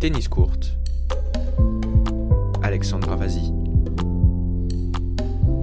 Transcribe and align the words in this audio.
Tennis 0.00 0.28
courte. 0.28 0.72
Alexandra 2.62 3.16
Vazi. 3.16 3.52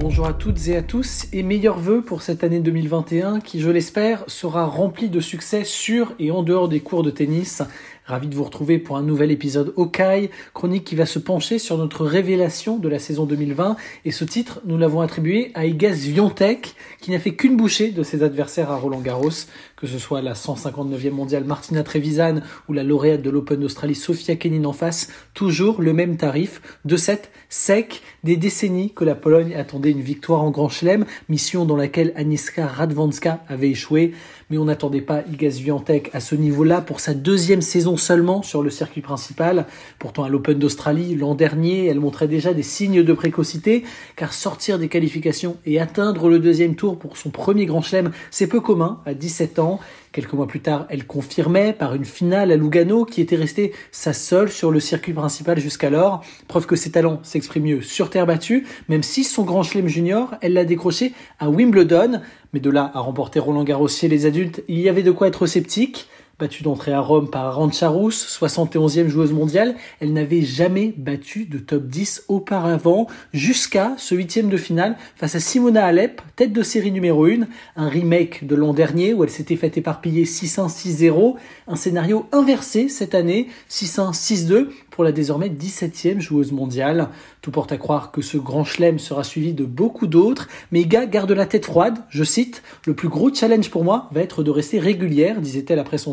Bonjour 0.00 0.26
à 0.26 0.32
toutes 0.32 0.66
et 0.66 0.76
à 0.76 0.82
tous 0.82 1.28
et 1.32 1.44
meilleurs 1.44 1.78
vœux 1.78 2.02
pour 2.02 2.20
cette 2.20 2.42
année 2.42 2.58
2021 2.58 3.38
qui, 3.38 3.60
je 3.60 3.70
l'espère, 3.70 4.24
sera 4.26 4.66
remplie 4.66 5.08
de 5.08 5.20
succès 5.20 5.62
sur 5.62 6.14
et 6.18 6.32
en 6.32 6.42
dehors 6.42 6.68
des 6.68 6.80
cours 6.80 7.04
de 7.04 7.12
tennis 7.12 7.62
Ravi 8.06 8.28
de 8.28 8.34
vous 8.34 8.44
retrouver 8.44 8.78
pour 8.78 8.98
un 8.98 9.02
nouvel 9.02 9.30
épisode 9.30 9.72
Okai, 9.76 10.30
chronique 10.52 10.84
qui 10.84 10.94
va 10.94 11.06
se 11.06 11.18
pencher 11.18 11.58
sur 11.58 11.78
notre 11.78 12.04
révélation 12.04 12.76
de 12.76 12.86
la 12.86 12.98
saison 12.98 13.24
2020. 13.24 13.76
Et 14.04 14.10
ce 14.10 14.26
titre, 14.26 14.60
nous 14.66 14.76
l'avons 14.76 15.00
attribué 15.00 15.52
à 15.54 15.64
Igaz 15.64 16.06
Viontek, 16.06 16.74
qui 17.00 17.12
n'a 17.12 17.18
fait 17.18 17.34
qu'une 17.34 17.56
bouchée 17.56 17.92
de 17.92 18.02
ses 18.02 18.22
adversaires 18.22 18.70
à 18.70 18.76
Roland 18.76 19.00
Garros, 19.00 19.30
que 19.76 19.86
ce 19.86 19.98
soit 19.98 20.20
la 20.20 20.34
159e 20.34 21.12
mondiale 21.12 21.44
Martina 21.44 21.82
Trevisan 21.82 22.42
ou 22.68 22.74
la 22.74 22.82
lauréate 22.82 23.22
de 23.22 23.30
l'Open 23.30 23.60
d'Australie 23.60 23.94
Sofia 23.94 24.36
Kenin 24.36 24.66
en 24.66 24.74
face, 24.74 25.08
toujours 25.32 25.80
le 25.80 25.94
même 25.94 26.18
tarif, 26.18 26.60
de 26.84 26.98
7 26.98 27.30
sec, 27.48 28.02
des 28.22 28.36
décennies 28.36 28.92
que 28.92 29.04
la 29.04 29.14
Pologne 29.14 29.54
attendait 29.54 29.90
une 29.90 30.02
victoire 30.02 30.42
en 30.42 30.50
Grand 30.50 30.68
Chelem, 30.68 31.06
mission 31.30 31.64
dans 31.64 31.76
laquelle 31.76 32.12
Aniska 32.16 32.66
Radwanska 32.66 33.42
avait 33.48 33.70
échoué, 33.70 34.12
on 34.58 34.64
n'attendait 34.64 35.00
pas 35.00 35.22
Igaz 35.32 35.60
Viontek 35.60 36.10
à 36.12 36.20
ce 36.20 36.34
niveau-là 36.34 36.80
pour 36.80 37.00
sa 37.00 37.14
deuxième 37.14 37.62
saison 37.62 37.96
seulement 37.96 38.42
sur 38.42 38.62
le 38.62 38.70
circuit 38.70 39.00
principal. 39.00 39.66
Pourtant, 39.98 40.24
à 40.24 40.28
l'Open 40.28 40.58
d'Australie, 40.58 41.14
l'an 41.14 41.34
dernier, 41.34 41.86
elle 41.86 42.00
montrait 42.00 42.28
déjà 42.28 42.54
des 42.54 42.62
signes 42.62 43.02
de 43.02 43.12
précocité, 43.12 43.84
car 44.16 44.32
sortir 44.32 44.78
des 44.78 44.88
qualifications 44.88 45.56
et 45.66 45.80
atteindre 45.80 46.28
le 46.28 46.38
deuxième 46.38 46.74
tour 46.74 46.98
pour 46.98 47.16
son 47.16 47.30
premier 47.30 47.66
grand 47.66 47.82
chelem, 47.82 48.10
c'est 48.30 48.46
peu 48.46 48.60
commun 48.60 49.00
à 49.06 49.14
17 49.14 49.58
ans. 49.58 49.80
Quelques 50.14 50.32
mois 50.34 50.46
plus 50.46 50.60
tard, 50.60 50.86
elle 50.90 51.08
confirmait 51.08 51.72
par 51.72 51.96
une 51.96 52.04
finale 52.04 52.52
à 52.52 52.56
Lugano 52.56 53.04
qui 53.04 53.20
était 53.20 53.34
restée 53.34 53.72
sa 53.90 54.12
seule 54.12 54.48
sur 54.48 54.70
le 54.70 54.78
circuit 54.78 55.12
principal 55.12 55.58
jusqu'alors. 55.58 56.22
Preuve 56.46 56.66
que 56.66 56.76
ses 56.76 56.92
talents 56.92 57.18
s'expriment 57.24 57.64
mieux 57.64 57.82
sur 57.82 58.10
terre 58.10 58.24
battue, 58.24 58.64
même 58.88 59.02
si 59.02 59.24
son 59.24 59.42
grand 59.42 59.64
chelem 59.64 59.88
junior, 59.88 60.36
elle 60.40 60.52
l'a 60.52 60.64
décroché 60.64 61.12
à 61.40 61.50
Wimbledon. 61.50 62.20
Mais 62.54 62.60
de 62.60 62.70
là 62.70 62.92
à 62.94 63.00
remporter 63.00 63.40
Roland 63.40 63.64
Garros 63.64 63.88
chez 63.88 64.06
les 64.06 64.26
adultes, 64.26 64.62
il 64.68 64.78
y 64.78 64.88
avait 64.88 65.02
de 65.02 65.10
quoi 65.10 65.26
être 65.26 65.44
sceptique 65.44 66.06
battue 66.38 66.62
d'entrée 66.64 66.92
à 66.92 67.00
Rome 67.00 67.30
par 67.30 67.46
Arancharouz, 67.46 68.26
71e 68.40 69.06
joueuse 69.06 69.32
mondiale. 69.32 69.76
Elle 70.00 70.12
n'avait 70.12 70.42
jamais 70.42 70.92
battu 70.96 71.44
de 71.46 71.58
top 71.58 71.86
10 71.86 72.24
auparavant, 72.28 73.06
jusqu'à 73.32 73.94
ce 73.98 74.14
huitième 74.14 74.48
de 74.48 74.56
finale 74.56 74.96
face 75.16 75.36
à 75.36 75.40
Simona 75.40 75.84
Alep, 75.84 76.22
tête 76.36 76.52
de 76.52 76.62
série 76.62 76.90
numéro 76.90 77.26
1, 77.26 77.46
un 77.76 77.88
remake 77.88 78.46
de 78.46 78.54
l'an 78.56 78.74
dernier 78.74 79.14
où 79.14 79.22
elle 79.22 79.30
s'était 79.30 79.56
fait 79.56 79.76
éparpiller 79.76 80.24
6-1-6-0, 80.24 81.36
un 81.68 81.76
scénario 81.76 82.26
inversé 82.32 82.88
cette 82.88 83.14
année, 83.14 83.48
6-1-6-2 83.70 84.68
pour 84.90 85.04
la 85.04 85.12
désormais 85.12 85.48
17e 85.48 86.20
joueuse 86.20 86.52
mondiale. 86.52 87.08
Tout 87.42 87.50
porte 87.50 87.72
à 87.72 87.76
croire 87.76 88.10
que 88.10 88.22
ce 88.22 88.38
grand 88.38 88.64
chelem 88.64 88.98
sera 88.98 89.24
suivi 89.24 89.52
de 89.52 89.64
beaucoup 89.64 90.06
d'autres, 90.06 90.48
mais 90.70 90.82
Iga 90.82 91.06
garde 91.06 91.32
la 91.32 91.46
tête 91.46 91.66
froide, 91.66 91.98
je 92.08 92.24
cite, 92.24 92.62
le 92.86 92.94
plus 92.94 93.08
gros 93.08 93.32
challenge 93.32 93.70
pour 93.70 93.84
moi 93.84 94.08
va 94.12 94.22
être 94.22 94.42
de 94.42 94.50
rester 94.50 94.78
régulière, 94.78 95.40
disait-elle 95.40 95.78
après 95.78 95.98
son 95.98 96.12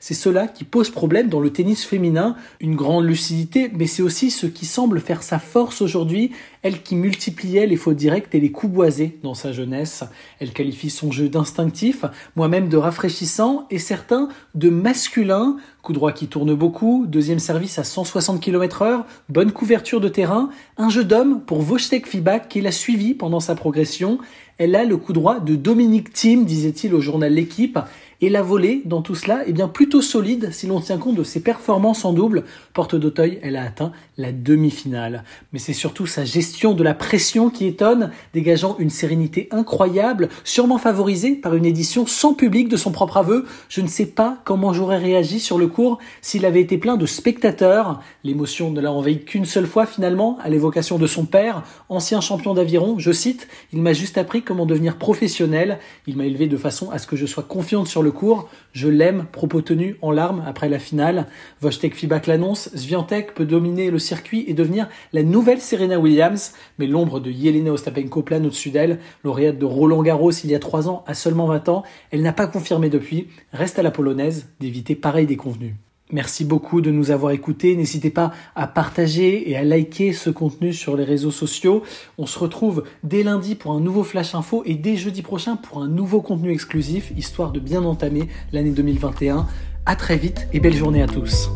C'est 0.00 0.14
cela 0.14 0.48
qui 0.48 0.64
pose 0.64 0.90
problème 0.90 1.28
dans 1.28 1.40
le 1.40 1.50
tennis 1.50 1.84
féminin, 1.84 2.36
une 2.60 2.76
grande 2.76 3.04
lucidité, 3.04 3.70
mais 3.74 3.86
c'est 3.86 4.02
aussi 4.02 4.30
ce 4.30 4.46
qui 4.46 4.66
semble 4.66 5.00
faire 5.00 5.22
sa 5.22 5.38
force 5.38 5.82
aujourd'hui, 5.82 6.32
elle 6.62 6.82
qui 6.82 6.96
multipliait 6.96 7.66
les 7.66 7.76
fautes 7.76 7.96
directes 7.96 8.34
et 8.34 8.40
les 8.40 8.50
coups 8.50 8.72
boisés 8.72 9.18
dans 9.22 9.34
sa 9.34 9.52
jeunesse. 9.52 10.04
Elle 10.40 10.52
qualifie 10.52 10.90
son 10.90 11.12
jeu 11.12 11.28
d'instinctif, 11.28 12.04
moi-même 12.36 12.68
de 12.68 12.76
rafraîchissant 12.76 13.66
et 13.70 13.78
certains 13.78 14.28
de 14.54 14.68
masculin, 14.68 15.56
coup 15.82 15.92
droit 15.92 16.12
qui 16.12 16.26
tourne 16.26 16.54
beaucoup, 16.54 17.06
deuxième 17.06 17.38
service 17.38 17.78
à 17.78 17.84
160 17.84 18.40
km 18.40 18.82
heure, 18.82 19.06
bonne 19.28 19.52
couverture 19.52 20.00
de 20.00 20.08
terrain, 20.08 20.50
un 20.76 20.88
jeu 20.88 21.04
d'homme 21.04 21.40
pour 21.40 21.60
Wojtek 21.60 22.06
Fibak 22.06 22.48
qui 22.48 22.60
l'a 22.60 22.72
suivi 22.72 23.14
pendant 23.14 23.40
sa 23.40 23.54
progression. 23.54 24.18
Elle 24.58 24.74
a 24.74 24.84
le 24.84 24.96
coup 24.96 25.12
droit 25.12 25.38
de 25.38 25.54
Dominique 25.54 26.12
Thiem, 26.12 26.44
disait-il 26.44 26.92
au 26.92 27.00
journal 27.00 27.32
L'équipe. 27.32 27.78
Et 28.20 28.30
la 28.30 28.42
volée, 28.42 28.82
dans 28.84 29.00
tout 29.00 29.14
cela, 29.14 29.46
est 29.46 29.52
bien 29.52 29.68
plutôt 29.68 30.02
solide 30.02 30.48
si 30.50 30.66
l'on 30.66 30.80
tient 30.80 30.98
compte 30.98 31.14
de 31.14 31.22
ses 31.22 31.38
performances 31.38 32.04
en 32.04 32.12
double. 32.12 32.42
Porte 32.74 32.96
d'Auteuil, 32.96 33.38
elle 33.42 33.54
a 33.54 33.62
atteint 33.62 33.92
la 34.16 34.32
demi-finale. 34.32 35.22
Mais 35.52 35.60
c'est 35.60 35.72
surtout 35.72 36.06
sa 36.06 36.24
gestion 36.24 36.74
de 36.74 36.82
la 36.82 36.94
pression 36.94 37.48
qui 37.48 37.66
étonne, 37.66 38.10
dégageant 38.34 38.74
une 38.80 38.90
sérénité 38.90 39.46
incroyable, 39.52 40.30
sûrement 40.42 40.78
favorisée 40.78 41.36
par 41.36 41.54
une 41.54 41.64
édition 41.64 42.06
sans 42.06 42.34
public 42.34 42.68
de 42.68 42.76
son 42.76 42.90
propre 42.90 43.18
aveu. 43.18 43.46
Je 43.68 43.82
ne 43.82 43.86
sais 43.86 44.06
pas 44.06 44.38
comment 44.44 44.72
j'aurais 44.72 44.98
réagi 44.98 45.38
sur 45.38 45.56
le 45.56 45.68
cours 45.68 45.98
s'il 46.20 46.44
avait 46.44 46.60
été 46.60 46.76
plein 46.76 46.96
de 46.96 47.06
spectateurs. 47.06 48.02
L'émotion 48.24 48.72
ne 48.72 48.80
l'a 48.80 48.90
envahi 48.90 49.24
qu'une 49.24 49.44
seule 49.44 49.68
fois 49.68 49.86
finalement, 49.86 50.38
à 50.42 50.48
l'évocation 50.48 50.98
de 50.98 51.06
son 51.06 51.24
père, 51.24 51.62
ancien 51.88 52.20
champion 52.20 52.52
d'aviron. 52.52 52.98
Je 52.98 53.12
cite, 53.12 53.46
il 53.72 53.80
m'a 53.80 53.92
juste 53.92 54.18
appris 54.18 54.42
comment 54.42 54.66
devenir 54.66 54.96
professionnel. 54.96 55.78
Il 56.08 56.16
m'a 56.16 56.26
élevé 56.26 56.48
de 56.48 56.56
façon 56.56 56.90
à 56.90 56.98
ce 56.98 57.06
que 57.06 57.14
je 57.14 57.26
sois 57.26 57.44
confiante 57.44 57.86
sur 57.86 58.02
le 58.02 58.07
cours. 58.10 58.48
Je 58.72 58.88
l'aime, 58.88 59.26
propos 59.32 59.62
tenu 59.62 59.96
en 60.02 60.10
larmes 60.10 60.42
après 60.46 60.68
la 60.68 60.78
finale. 60.78 61.26
Vojtek 61.60 61.94
Fibak 61.94 62.26
l'annonce, 62.26 62.70
Sviantek 62.74 63.34
peut 63.34 63.44
dominer 63.44 63.90
le 63.90 63.98
circuit 63.98 64.44
et 64.46 64.54
devenir 64.54 64.88
la 65.12 65.22
nouvelle 65.22 65.60
Serena 65.60 65.98
Williams, 65.98 66.52
mais 66.78 66.86
l'ombre 66.86 67.20
de 67.20 67.30
Yelena 67.30 67.72
Ostapenko 67.72 68.22
plane 68.22 68.46
au-dessus 68.46 68.70
d'elle. 68.70 68.98
Lauréate 69.24 69.58
de 69.58 69.64
Roland 69.64 70.02
Garros 70.02 70.30
il 70.30 70.50
y 70.50 70.54
a 70.54 70.58
trois 70.58 70.88
ans, 70.88 71.04
à 71.06 71.14
seulement 71.14 71.46
20 71.46 71.68
ans, 71.68 71.82
elle 72.10 72.22
n'a 72.22 72.32
pas 72.32 72.46
confirmé 72.46 72.88
depuis. 72.88 73.28
Reste 73.52 73.78
à 73.78 73.82
la 73.82 73.90
polonaise 73.90 74.48
d'éviter 74.60 74.94
pareil 74.94 75.26
déconvenu. 75.26 75.76
Merci 76.10 76.44
beaucoup 76.44 76.80
de 76.80 76.90
nous 76.90 77.10
avoir 77.10 77.32
écoutés. 77.32 77.76
N'hésitez 77.76 78.10
pas 78.10 78.32
à 78.54 78.66
partager 78.66 79.50
et 79.50 79.56
à 79.56 79.64
liker 79.64 80.12
ce 80.12 80.30
contenu 80.30 80.72
sur 80.72 80.96
les 80.96 81.04
réseaux 81.04 81.30
sociaux. 81.30 81.82
On 82.16 82.26
se 82.26 82.38
retrouve 82.38 82.84
dès 83.02 83.22
lundi 83.22 83.54
pour 83.54 83.72
un 83.72 83.80
nouveau 83.80 84.04
Flash 84.04 84.34
Info 84.34 84.62
et 84.64 84.74
dès 84.74 84.96
jeudi 84.96 85.22
prochain 85.22 85.56
pour 85.56 85.82
un 85.82 85.88
nouveau 85.88 86.22
contenu 86.22 86.50
exclusif, 86.50 87.12
histoire 87.16 87.52
de 87.52 87.60
bien 87.60 87.84
entamer 87.84 88.28
l'année 88.52 88.70
2021. 88.70 89.46
À 89.84 89.96
très 89.96 90.16
vite 90.16 90.48
et 90.52 90.60
belle 90.60 90.76
journée 90.76 91.02
à 91.02 91.06
tous. 91.06 91.50